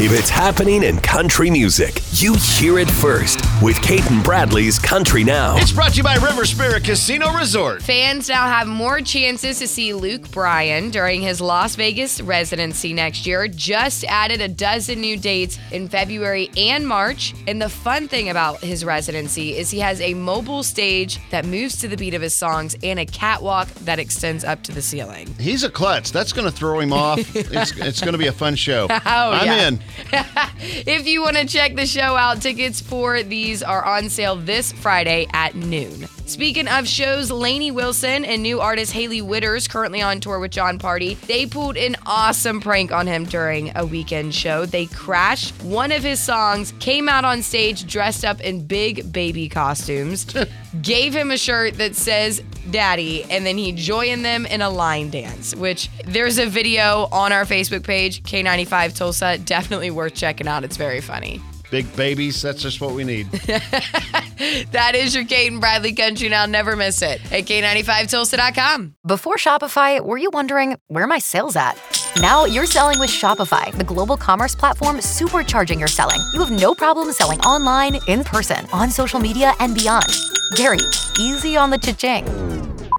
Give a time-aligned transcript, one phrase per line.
[0.00, 5.24] if it's happening in country music, you hear it first with Cait and Bradley's Country
[5.24, 5.56] Now.
[5.56, 7.82] It's brought to you by River Spirit Casino Resort.
[7.82, 13.26] Fans now have more chances to see Luke Bryan during his Las Vegas residency next
[13.26, 13.48] year.
[13.48, 17.34] Just added a dozen new dates in February and March.
[17.48, 21.76] And the fun thing about his residency is he has a mobile stage that moves
[21.80, 25.34] to the beat of his songs and a catwalk that extends up to the ceiling.
[25.40, 26.12] He's a klutz.
[26.12, 27.18] That's going to throw him off.
[27.34, 28.86] it's it's going to be a fun show.
[28.90, 28.98] Oh,
[29.32, 29.68] I'm yeah.
[29.68, 29.80] in.
[30.60, 34.72] If you want to check the show out, tickets for these are on sale this
[34.72, 36.08] Friday at noon.
[36.28, 40.78] Speaking of shows, Lainey Wilson and new artist Hailey Whitters, currently on tour with Jon
[40.78, 44.66] Pardi, they pulled an awesome prank on him during a weekend show.
[44.66, 49.48] They crashed one of his songs, came out on stage dressed up in big baby
[49.48, 50.26] costumes,
[50.82, 55.08] gave him a shirt that says Daddy, and then he joined them in a line
[55.08, 59.38] dance, which there's a video on our Facebook page, K95 Tulsa.
[59.38, 60.62] Definitely worth checking out.
[60.62, 61.40] It's very funny.
[61.70, 62.42] Big babies.
[62.42, 63.28] That's just what we need.
[64.72, 66.46] That is your Cait and Bradley Country Now.
[66.46, 68.96] Never miss it at K95Tulsa.com.
[69.06, 71.78] Before Shopify, were you wondering where are my sales at?
[72.20, 76.20] Now you're selling with Shopify, the global commerce platform supercharging your selling.
[76.32, 80.08] You have no problem selling online, in person, on social media, and beyond.
[80.56, 80.78] Gary,
[81.18, 82.26] easy on the cha-ching.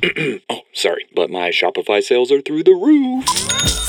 [0.49, 3.88] oh, sorry, but my Shopify sales are through the roof.